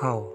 Kau. 0.00 0.32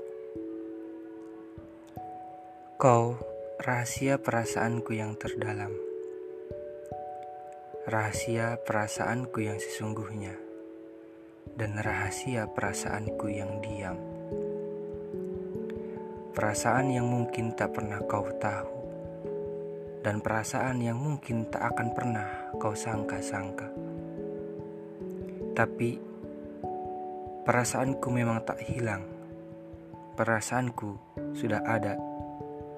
Kau 2.78 3.18
rahasia 3.58 4.22
perasaanku 4.22 4.94
yang 4.94 5.18
terdalam. 5.18 5.74
Rahasia 7.90 8.62
perasaanku 8.62 9.42
yang 9.42 9.58
sesungguhnya. 9.58 10.38
Dan 11.50 11.82
rahasia 11.82 12.46
perasaanku 12.46 13.26
yang 13.26 13.58
diam. 13.66 13.98
Perasaan 16.38 16.94
yang 16.94 17.10
mungkin 17.10 17.58
tak 17.58 17.74
pernah 17.74 18.06
kau 18.06 18.30
tahu. 18.38 18.70
Dan 20.06 20.22
perasaan 20.22 20.78
yang 20.78 21.02
mungkin 21.02 21.50
tak 21.50 21.74
akan 21.74 21.90
pernah 21.90 22.54
kau 22.62 22.78
sangka-sangka. 22.78 23.74
Tapi 25.58 25.98
perasaanku 27.42 28.14
memang 28.14 28.46
tak 28.46 28.62
hilang 28.62 29.25
Perasaanku 30.16 30.96
sudah 31.36 31.60
ada 31.68 32.00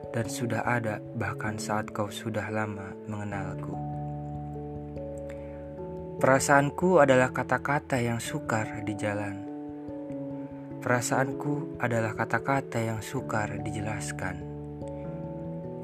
dan 0.10 0.26
sudah 0.26 0.66
ada 0.66 0.98
bahkan 0.98 1.54
saat 1.62 1.94
kau 1.94 2.10
sudah 2.10 2.50
lama 2.50 2.98
mengenalku. 3.06 3.78
Perasaanku 6.18 6.98
adalah 6.98 7.30
kata-kata 7.30 8.02
yang 8.02 8.18
sukar 8.18 8.82
di 8.82 8.98
jalan. 8.98 9.46
Perasaanku 10.82 11.78
adalah 11.78 12.18
kata-kata 12.18 12.82
yang 12.82 13.06
sukar 13.06 13.62
dijelaskan, 13.62 14.42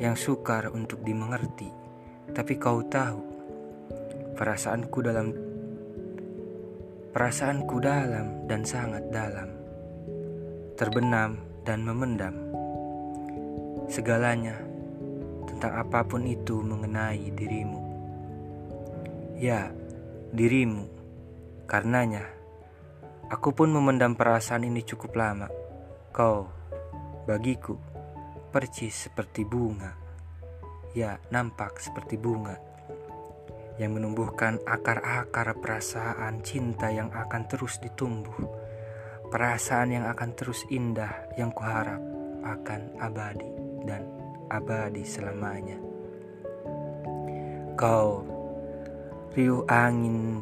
yang 0.01 0.17
sukar 0.17 0.73
untuk 0.73 1.05
dimengerti. 1.05 1.69
Tapi 2.33 2.53
kau 2.57 2.81
tahu, 2.81 3.21
perasaanku 4.33 4.99
dalam 5.05 5.27
perasaanku 7.13 7.77
dalam 7.77 8.49
dan 8.49 8.65
sangat 8.65 9.05
dalam 9.13 9.53
terbenam 10.73 11.52
dan 11.63 11.87
memendam 11.87 12.35
segalanya 13.87 14.59
tentang 15.47 15.79
apa 15.79 16.03
pun 16.03 16.27
itu 16.27 16.59
mengenai 16.59 17.31
dirimu. 17.31 17.79
Ya, 19.39 19.71
dirimu. 20.31 20.87
Karenanya, 21.67 22.27
aku 23.31 23.55
pun 23.55 23.71
memendam 23.71 24.15
perasaan 24.15 24.67
ini 24.67 24.83
cukup 24.83 25.15
lama. 25.15 25.47
Kau, 26.11 26.47
bagiku, 27.27 27.79
percis 28.51 29.07
seperti 29.07 29.47
bunga. 29.47 29.95
Ya, 30.93 31.17
nampak 31.31 31.81
seperti 31.81 32.19
bunga 32.19 32.59
yang 33.81 33.97
menumbuhkan 33.97 34.61
akar-akar 34.69 35.57
perasaan 35.57 36.45
cinta 36.45 36.93
yang 36.93 37.09
akan 37.09 37.49
terus 37.49 37.81
ditumbuh 37.81 38.62
perasaan 39.33 39.97
yang 39.97 40.05
akan 40.05 40.29
terus 40.37 40.61
indah 40.69 41.09
yang 41.41 41.49
kuharap 41.49 41.97
akan 42.45 42.93
abadi 43.01 43.49
dan 43.81 44.05
abadi 44.53 45.01
selamanya. 45.01 45.81
Kau, 47.73 48.21
riuh 49.33 49.65
angin 49.65 50.37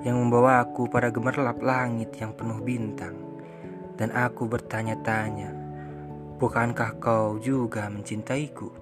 yang 0.00 0.16
membawaku 0.16 0.88
pada 0.88 1.12
gemerlap 1.12 1.60
langit 1.60 2.08
yang 2.16 2.32
penuh 2.32 2.56
bintang, 2.64 3.20
dan 4.00 4.16
aku 4.16 4.48
bertanya-tanya, 4.48 5.52
bukankah 6.40 6.96
kau 6.96 7.36
juga 7.36 7.84
mencintaiku? 7.92 8.72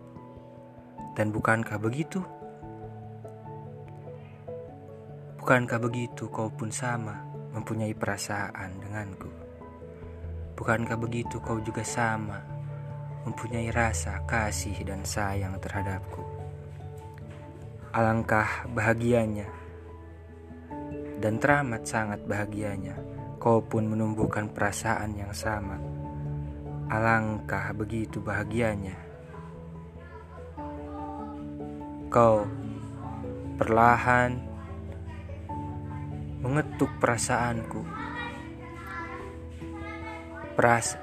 Dan 1.19 1.34
bukankah 1.34 1.83
begitu? 1.83 2.23
Bukankah 5.42 5.83
begitu 5.83 6.31
kau 6.31 6.47
pun 6.55 6.70
sama? 6.70 7.25
Mempunyai 7.56 7.96
perasaan 7.96 8.76
denganku. 8.84 9.32
Bukankah 10.56 11.00
begitu 11.00 11.40
kau 11.40 11.56
juga 11.64 11.80
sama, 11.80 12.44
mempunyai 13.24 13.72
rasa 13.72 14.20
kasih 14.28 14.77
dan 14.84 15.02
sayang 15.08 15.56
terhadapku? 15.56 16.20
Alangkah 17.96 18.68
bahagianya 18.68 19.48
dan 21.16 21.40
teramat 21.40 21.89
sangat 21.89 22.20
bahagianya 22.28 22.92
kau 23.40 23.64
pun 23.64 23.89
menumbuhkan 23.89 24.52
perasaan 24.52 25.16
yang 25.16 25.33
sama. 25.33 25.80
Alangkah 26.92 27.72
begitu 27.72 28.20
bahagianya. 28.20 28.95
Kau 32.12 32.46
perlahan 33.56 34.55
mengetuk 36.46 37.02
perasaanku. 37.02 37.83
Peras 40.55 40.95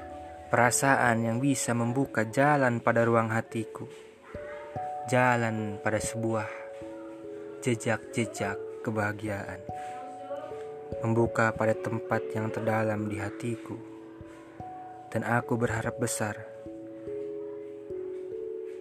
perasaan 0.48 1.20
yang 1.20 1.36
bisa 1.36 1.76
membuka 1.76 2.24
jalan 2.24 2.80
pada 2.80 3.04
ruang 3.04 3.28
hatiku. 3.28 3.84
Jalan 5.04 5.76
pada 5.84 6.00
sebuah 6.00 6.48
jejak-jejak 7.60 8.80
kebahagiaan. 8.80 9.60
Membuka 11.04 11.52
pada 11.52 11.76
tempat 11.76 12.24
yang 12.32 12.48
terdalam 12.48 13.04
di 13.04 13.20
hatiku. 13.20 13.76
Dan 15.12 15.28
aku 15.28 15.60
berharap 15.60 16.00
besar. 16.00 16.40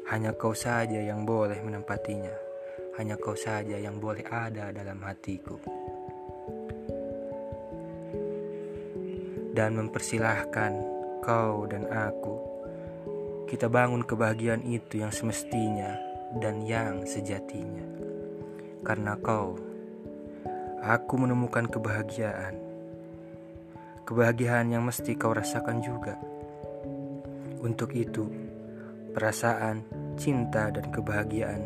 Hanya 0.08 0.32
kau 0.32 0.56
saja 0.56 1.04
yang 1.04 1.28
boleh 1.28 1.60
menempatinya. 1.60 2.34
Hanya 2.96 3.20
kau 3.20 3.36
saja 3.36 3.76
yang 3.76 4.00
boleh 4.00 4.24
ada 4.32 4.72
dalam 4.72 5.04
hatiku. 5.04 5.83
Dan 9.54 9.78
mempersilahkan 9.78 10.74
kau 11.22 11.70
dan 11.70 11.86
aku. 11.88 12.36
Kita 13.46 13.70
bangun 13.70 14.02
kebahagiaan 14.02 14.66
itu 14.66 15.06
yang 15.06 15.14
semestinya 15.14 15.94
dan 16.42 16.66
yang 16.66 17.06
sejatinya. 17.06 17.86
Karena 18.82 19.14
kau, 19.22 19.56
aku 20.82 21.14
menemukan 21.22 21.70
kebahagiaan. 21.70 22.58
Kebahagiaan 24.04 24.74
yang 24.74 24.84
mesti 24.84 25.14
kau 25.16 25.32
rasakan 25.32 25.80
juga. 25.80 26.18
Untuk 27.64 27.96
itu, 27.96 28.28
perasaan, 29.16 29.86
cinta, 30.20 30.68
dan 30.74 30.92
kebahagiaan, 30.92 31.64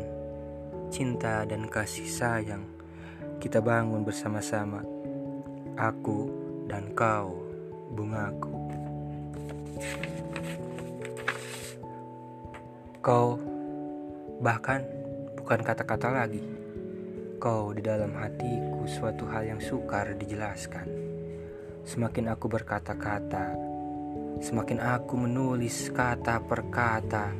cinta 0.92 1.42
dan 1.42 1.66
kasih 1.66 2.06
sayang, 2.06 2.62
kita 3.42 3.58
bangun 3.58 4.06
bersama-sama. 4.06 4.84
Aku 5.74 6.30
dan 6.70 6.94
kau 6.94 7.47
bungaku. 7.98 8.54
Kau 13.02 13.34
bahkan 14.38 14.86
bukan 15.34 15.60
kata-kata 15.66 16.14
lagi. 16.14 16.46
Kau 17.42 17.74
di 17.74 17.82
dalam 17.82 18.14
hatiku 18.14 18.86
suatu 18.86 19.26
hal 19.26 19.50
yang 19.50 19.58
sukar 19.58 20.14
dijelaskan. 20.14 20.86
Semakin 21.82 22.30
aku 22.30 22.46
berkata-kata, 22.46 23.54
semakin 24.38 24.78
aku 24.78 25.14
menulis 25.18 25.90
kata 25.90 26.38
per 26.44 26.70
kata, 26.70 27.34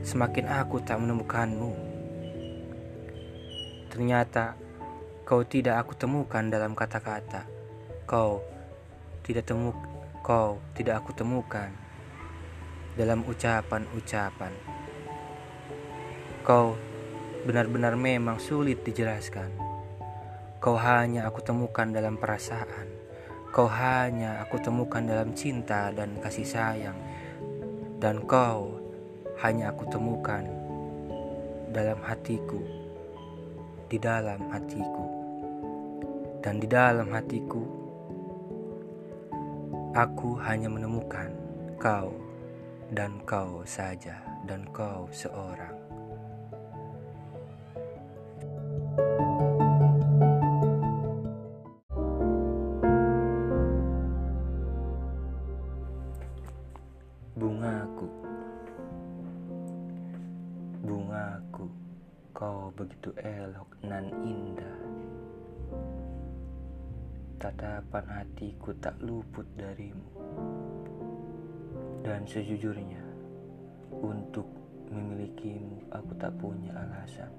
semakin 0.00 0.46
aku 0.48 0.80
tak 0.80 1.00
menemukanmu. 1.00 1.72
Ternyata 3.90 4.54
kau 5.26 5.42
tidak 5.42 5.82
aku 5.82 5.92
temukan 5.98 6.46
dalam 6.46 6.78
kata-kata. 6.78 7.44
Kau 8.06 8.44
tidak 9.26 9.48
temu 9.50 9.74
kau 10.30 10.62
tidak 10.78 11.02
aku 11.02 11.10
temukan 11.10 11.74
dalam 12.94 13.26
ucapan-ucapan. 13.26 14.54
Kau 16.46 16.78
benar-benar 17.42 17.98
memang 17.98 18.38
sulit 18.38 18.86
dijelaskan. 18.86 19.50
Kau 20.62 20.78
hanya 20.78 21.26
aku 21.26 21.42
temukan 21.42 21.90
dalam 21.90 22.14
perasaan. 22.14 22.86
Kau 23.50 23.66
hanya 23.66 24.38
aku 24.38 24.62
temukan 24.62 25.02
dalam 25.02 25.34
cinta 25.34 25.90
dan 25.90 26.14
kasih 26.22 26.46
sayang. 26.46 26.98
Dan 27.98 28.22
kau 28.22 28.78
hanya 29.42 29.74
aku 29.74 29.82
temukan 29.90 30.46
dalam 31.74 31.98
hatiku. 32.06 32.62
Di 33.90 33.98
dalam 33.98 34.46
hatiku. 34.46 35.06
Dan 36.38 36.62
di 36.62 36.70
dalam 36.70 37.10
hatiku 37.10 37.79
Aku 39.90 40.38
hanya 40.38 40.70
menemukan 40.70 41.34
kau 41.74 42.14
dan 42.94 43.18
kau 43.26 43.66
saja 43.66 44.22
dan 44.46 44.62
kau 44.70 45.10
seorang. 45.10 45.74
Bungaku. 57.34 58.06
Bungaku. 60.86 61.66
Kau 62.30 62.70
begitu 62.78 63.10
elok 63.18 63.74
nan 63.82 64.06
indah 64.22 64.89
Tatapan 67.40 68.04
hatiku 68.04 68.76
tak 68.84 69.00
luput 69.00 69.48
darimu 69.56 70.12
Dan 72.04 72.28
sejujurnya, 72.28 73.00
untuk 73.96 74.44
memilikimu 74.92 75.88
aku 75.88 76.12
tak 76.20 76.36
punya 76.36 76.68
alasan. 76.76 77.32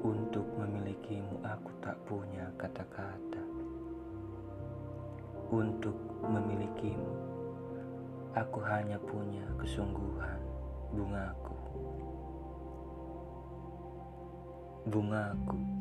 Untuk 0.00 0.48
memilikimu 0.56 1.44
aku 1.44 1.68
tak 1.84 2.00
punya 2.08 2.48
kata-kata. 2.56 3.44
Untuk 5.52 6.00
memilikimu 6.24 7.12
aku 8.32 8.64
hanya 8.64 8.96
punya 9.04 9.44
kesungguhan 9.60 10.40
bungaku. 10.96 11.56
Bungaku 14.88 15.75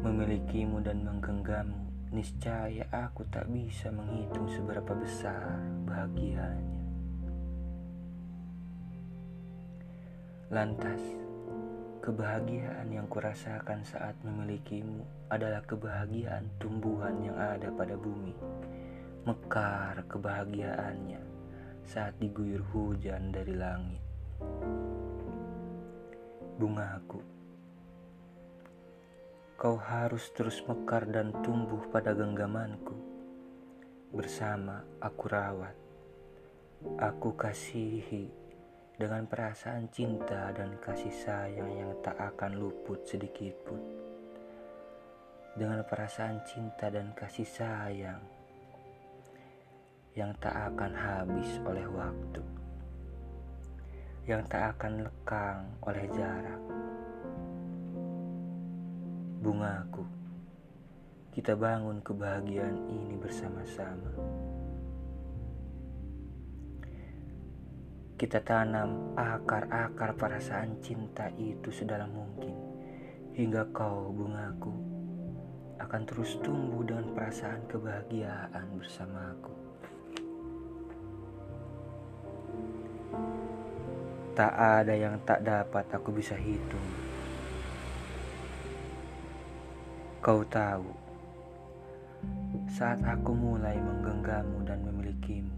memilikimu 0.00 0.80
dan 0.80 1.04
menggenggammu 1.04 2.10
niscaya 2.10 2.88
aku 2.90 3.22
tak 3.30 3.46
bisa 3.52 3.92
menghitung 3.92 4.48
seberapa 4.50 4.96
besar 4.96 5.62
bahagianya. 5.86 6.82
Lantas, 10.50 10.98
kebahagiaan 12.02 12.90
yang 12.90 13.06
kurasakan 13.06 13.86
saat 13.86 14.18
memilikimu 14.26 15.06
adalah 15.30 15.62
kebahagiaan 15.62 16.50
tumbuhan 16.58 17.22
yang 17.22 17.38
ada 17.38 17.70
pada 17.70 17.94
bumi. 17.94 18.34
Mekar 19.22 20.02
kebahagiaannya 20.10 21.22
saat 21.86 22.18
diguyur 22.18 22.66
hujan 22.74 23.30
dari 23.30 23.54
langit. 23.54 24.02
Bungaku, 26.58 27.39
kau 29.60 29.76
harus 29.76 30.32
terus 30.32 30.64
mekar 30.64 31.04
dan 31.04 31.36
tumbuh 31.44 31.84
pada 31.92 32.16
genggamanku. 32.16 32.96
Bersama 34.08 34.80
aku 35.04 35.28
rawat, 35.28 35.76
aku 36.96 37.36
kasihi 37.36 38.32
dengan 38.96 39.28
perasaan 39.28 39.92
cinta 39.92 40.48
dan 40.56 40.80
kasih 40.80 41.12
sayang 41.12 41.76
yang 41.76 41.92
tak 42.00 42.16
akan 42.16 42.56
luput 42.56 43.04
sedikit 43.04 43.52
pun. 43.68 43.84
Dengan 45.52 45.84
perasaan 45.84 46.40
cinta 46.48 46.88
dan 46.88 47.12
kasih 47.12 47.44
sayang 47.44 48.24
yang 50.16 50.32
tak 50.40 50.56
akan 50.72 50.92
habis 50.96 51.60
oleh 51.68 51.84
waktu, 51.84 52.44
yang 54.24 54.40
tak 54.48 54.72
akan 54.72 55.04
lekang 55.04 55.68
oleh 55.84 56.08
jarak. 56.16 56.89
Bungaku, 59.40 60.04
kita 61.32 61.56
bangun 61.56 62.04
kebahagiaan 62.04 62.76
ini 62.92 63.16
bersama-sama. 63.16 64.12
Kita 68.20 68.44
tanam 68.44 69.16
akar-akar 69.16 70.12
perasaan 70.20 70.84
cinta 70.84 71.32
itu 71.40 71.72
sedalam 71.72 72.12
mungkin 72.12 72.52
hingga 73.32 73.64
kau 73.72 74.12
bungaku 74.12 74.76
akan 75.80 76.02
terus 76.04 76.36
tumbuh 76.44 76.84
dengan 76.84 77.08
perasaan 77.16 77.64
kebahagiaan 77.64 78.76
bersamaku. 78.76 79.56
Tak 84.36 84.52
ada 84.52 84.92
yang 84.92 85.16
tak 85.24 85.40
dapat 85.48 85.88
aku 85.96 86.12
bisa 86.12 86.36
hitung. 86.36 86.99
Kau 90.20 90.44
tahu, 90.44 90.84
saat 92.68 93.00
aku 93.00 93.32
mulai 93.32 93.80
menggenggammu 93.80 94.68
dan 94.68 94.84
memilikimu, 94.84 95.56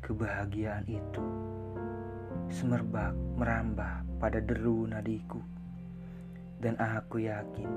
Kebahagiaan 0.00 0.88
itu 0.88 1.26
semerbak 2.48 3.12
merambah 3.36 4.00
pada 4.16 4.40
deru 4.40 4.88
nadiku 4.88 5.44
dan 6.64 6.72
aku 6.80 7.28
yakin 7.28 7.68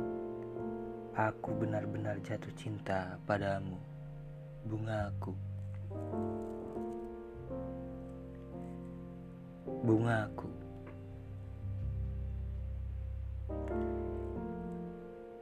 aku 1.19 1.51
benar-benar 1.51 2.23
jatuh 2.23 2.55
cinta 2.55 3.19
padamu, 3.27 3.75
bungaku. 4.63 5.35
Bungaku. 9.83 10.47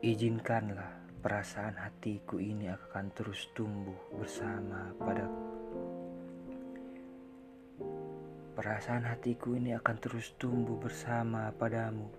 Izinkanlah 0.01 1.21
perasaan 1.21 1.77
hatiku 1.77 2.41
ini 2.41 2.73
akan 2.73 3.13
terus 3.13 3.53
tumbuh 3.53 4.17
bersama 4.17 4.89
pada 4.97 5.29
Perasaan 8.57 9.05
hatiku 9.05 9.53
ini 9.53 9.77
akan 9.77 9.97
terus 10.01 10.33
tumbuh 10.41 10.73
bersama 10.81 11.53
padamu. 11.53 12.09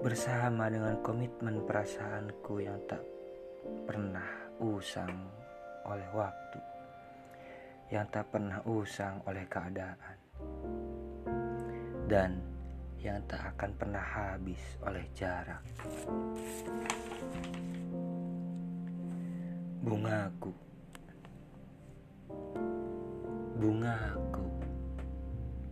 Bersama 0.00 0.72
dengan 0.72 1.04
komitmen 1.04 1.68
perasaanku 1.68 2.64
yang 2.64 2.80
tak 2.88 3.04
pernah 3.84 4.56
usang 4.56 5.12
oleh 5.84 6.08
waktu. 6.16 6.60
Yang 7.92 8.06
tak 8.08 8.26
pernah 8.32 8.58
usang 8.64 9.20
oleh 9.28 9.44
keadaan. 9.52 10.16
Dan 12.08 12.51
yang 13.02 13.18
tak 13.26 13.42
akan 13.58 13.70
pernah 13.74 14.06
habis 14.06 14.62
oleh 14.86 15.02
jarak. 15.10 15.58
Bungaku. 19.82 20.54
Bungaku. 23.58 24.46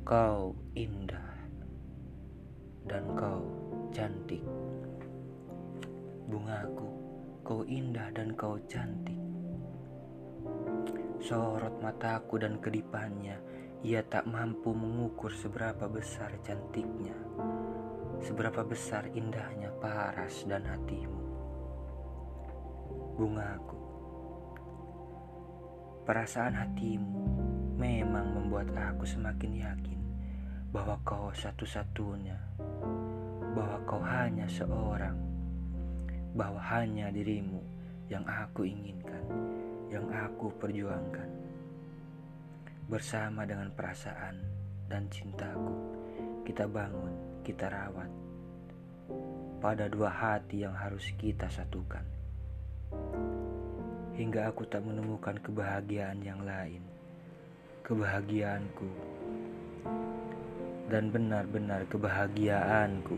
Kau 0.03 0.59
indah 0.75 1.31
dan 2.91 3.06
kau 3.15 3.47
cantik. 3.94 4.43
Bungaku, 6.27 6.91
kau 7.47 7.62
indah 7.62 8.11
dan 8.11 8.35
kau 8.35 8.59
cantik. 8.67 9.19
Sorot 11.23 11.79
mataku 11.79 12.43
dan 12.43 12.59
kedipannya, 12.59 13.38
ia 13.81 14.05
tak 14.05 14.29
mampu 14.29 14.77
mengukur 14.77 15.32
seberapa 15.32 15.88
besar 15.88 16.37
cantiknya, 16.44 17.17
seberapa 18.21 18.61
besar 18.61 19.09
indahnya 19.17 19.72
paras 19.81 20.44
dan 20.44 20.69
hatimu. 20.69 21.25
Bungaku, 23.17 23.81
perasaan 26.05 26.60
hatimu 26.60 27.25
memang 27.81 28.37
membuat 28.37 28.69
aku 28.77 29.08
semakin 29.08 29.65
yakin 29.65 30.01
bahwa 30.77 31.01
kau 31.01 31.32
satu-satunya, 31.32 32.37
bahwa 33.56 33.81
kau 33.89 34.05
hanya 34.05 34.44
seorang, 34.44 35.17
bahwa 36.37 36.60
hanya 36.69 37.08
dirimu 37.08 37.65
yang 38.13 38.29
aku 38.29 38.69
inginkan, 38.69 39.25
yang 39.89 40.05
aku 40.13 40.53
perjuangkan. 40.60 41.40
Bersama 42.91 43.47
dengan 43.47 43.70
perasaan 43.70 44.35
dan 44.91 45.06
cintaku, 45.15 45.94
kita 46.43 46.67
bangun, 46.67 47.15
kita 47.47 47.70
rawat 47.70 48.11
pada 49.63 49.87
dua 49.87 50.11
hati 50.11 50.67
yang 50.67 50.75
harus 50.75 51.06
kita 51.15 51.47
satukan. 51.47 52.03
Hingga 54.19 54.51
aku 54.51 54.67
tak 54.67 54.82
menemukan 54.82 55.39
kebahagiaan 55.39 56.19
yang 56.19 56.43
lain. 56.43 56.82
Kebahagiaanku 57.87 58.91
dan 60.91 61.15
benar-benar 61.15 61.87
kebahagiaanku. 61.87 63.15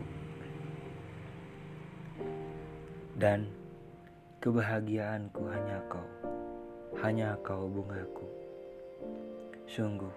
Dan 3.17 3.49
kebahagiaanku 4.37 5.41
hanya 5.49 5.81
kau, 5.89 6.07
hanya 7.01 7.33
kau 7.41 7.65
bungaku. 7.65 8.42
Sungguh, 9.73 10.13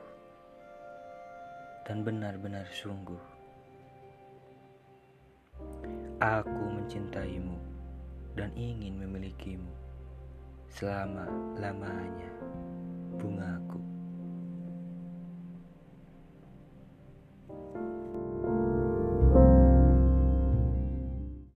dan 1.88 2.04
benar-benar 2.04 2.68
sungguh. 2.68 3.24
Aku 6.20 6.76
mencintaimu 6.76 7.56
dan 8.36 8.52
ingin 8.52 9.00
memilikimu 9.00 9.72
selama-lamanya, 10.68 12.28
bungaku. 13.16 13.65